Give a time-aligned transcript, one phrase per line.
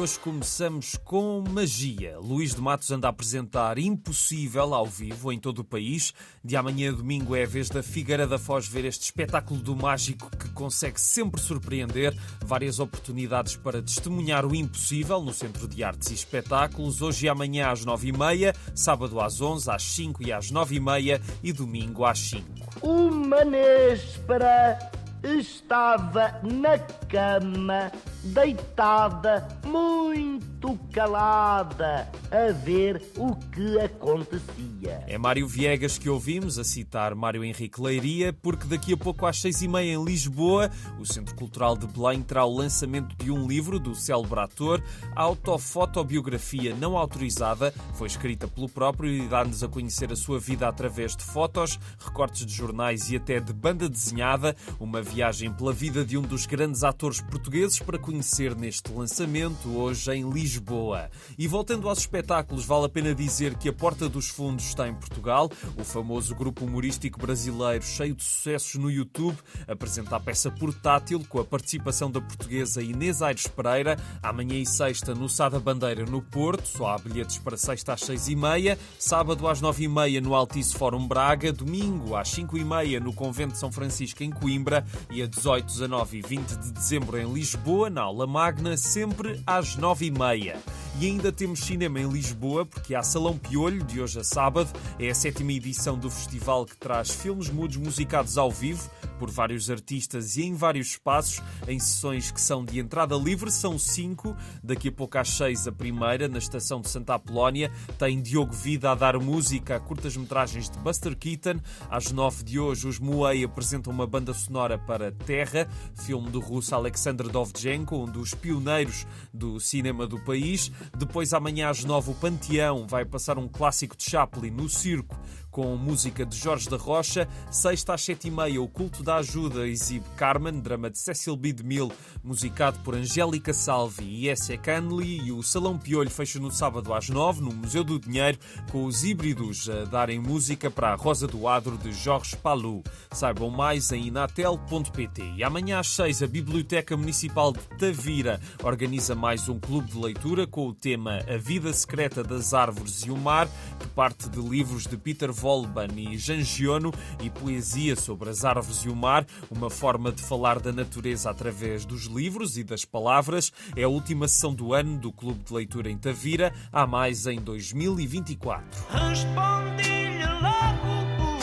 [0.00, 2.18] hoje começamos com magia.
[2.18, 6.14] Luís de Matos anda a apresentar Impossível ao vivo em todo o país.
[6.42, 9.76] De amanhã a domingo é a vez da Figueira da Foz ver este espetáculo do
[9.76, 12.16] mágico que consegue sempre surpreender.
[12.42, 17.02] Várias oportunidades para testemunhar o impossível no Centro de Artes e Espetáculos.
[17.02, 20.76] Hoje e amanhã às nove e meia, sábado às onze, às cinco e às nove
[20.76, 22.70] e meia e domingo às cinco.
[22.80, 24.89] Uma néspera
[25.22, 27.92] estava na cama,
[28.24, 35.02] deitada, muito calada, a ver o que acontecia.
[35.06, 39.40] É Mário Viegas que ouvimos a citar Mário Henrique Leiria, porque daqui a pouco às
[39.40, 43.46] seis e meia em Lisboa, o Centro Cultural de Belém terá o lançamento de um
[43.46, 44.82] livro do célebre ator,
[45.16, 50.68] a autofotobiografia não autorizada, foi escrita pelo próprio e dá-nos a conhecer a sua vida
[50.68, 56.04] através de fotos, recortes de jornais e até de banda desenhada, uma viagem pela vida
[56.04, 61.10] de um dos grandes atores portugueses para conhecer neste lançamento hoje em Lisboa.
[61.36, 64.94] E voltando aos espetáculos, vale a pena dizer que a Porta dos Fundos está em
[64.94, 71.24] Portugal, o famoso grupo humorístico brasileiro cheio de sucessos no YouTube, apresenta a peça portátil
[71.28, 76.04] com a participação da portuguesa Inês Aires Pereira, amanhã e sexta no Sá da Bandeira
[76.04, 79.88] no Porto, só há bilhetes para sexta às seis e meia, sábado às nove e
[79.88, 84.22] meia no Altice Fórum Braga, domingo às cinco e meia no Convento de São Francisco
[84.22, 84.84] em Coimbra.
[85.10, 89.76] E a 18, 19 e 20 de dezembro em Lisboa, na Aula Magna, sempre às
[89.76, 90.56] 9h30.
[90.76, 94.70] E ainda temos cinema em Lisboa, porque há Salão Piolho, de hoje a sábado.
[94.98, 98.90] É a sétima edição do festival que traz filmes mudos musicados ao vivo
[99.20, 103.78] por vários artistas e em vários espaços, em sessões que são de entrada livre, são
[103.78, 104.34] cinco.
[104.64, 108.90] Daqui a pouco às seis, a primeira, na estação de Santa Apolónia, tem Diogo Vida
[108.90, 111.60] a dar música a curtas-metragens de Buster Keaton.
[111.90, 116.74] Às nove de hoje, os Moei apresentam uma banda sonora para Terra, filme do russo
[116.74, 120.72] Alexander Dovzhenko, um dos pioneiros do cinema do país.
[120.96, 125.14] Depois, amanhã às nove, o Panteão vai passar um clássico de Chaplin no circo
[125.50, 127.28] com música de Jorge da Rocha.
[127.50, 131.52] Sexta às sete e meia, o Culto da Ajuda exibe Carmen, drama de Cecil B.
[131.52, 134.56] DeMille, musicado por Angélica Salvi e S.E.
[134.58, 135.20] Canley.
[135.26, 138.38] E o Salão Piolho fecha no sábado às nove, no Museu do Dinheiro,
[138.70, 142.82] com os híbridos a darem música para a Rosa do Adro de Jorge Palu.
[143.10, 145.22] Saibam mais em inatel.pt.
[145.36, 150.46] E amanhã às seis, a Biblioteca Municipal de Tavira organiza mais um clube de leitura
[150.46, 154.86] com o tema A Vida Secreta das Árvores e o Mar, que parte de livros
[154.86, 156.92] de Peter Volban e Gangiono
[157.22, 161.86] e poesia sobre as árvores e o mar, uma forma de falar da natureza através
[161.86, 163.50] dos livros e das palavras.
[163.74, 167.40] É a última sessão do ano do Clube de Leitura em Tavira, há mais em
[167.40, 168.64] 2024.
[168.90, 171.40] Respondi-lhe logo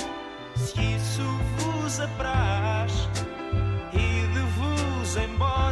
[0.56, 1.24] se isso
[1.58, 2.94] vos apraz
[3.94, 5.67] e de vos embora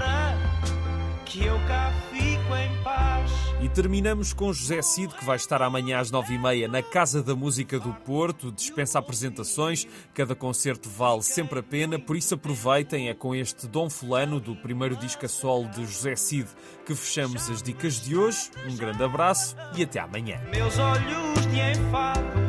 [3.75, 7.35] terminamos com José Cid, que vai estar amanhã às nove e meia na Casa da
[7.35, 8.49] Música do Porto.
[8.49, 13.09] Dispensa apresentações, cada concerto vale sempre a pena, por isso aproveitem.
[13.09, 16.47] É com este Dom Fulano, do primeiro disco a solo de José Cid,
[16.85, 18.49] que fechamos as dicas de hoje.
[18.65, 20.39] Um grande abraço e até amanhã.
[20.51, 22.44] Meus olhos de enfado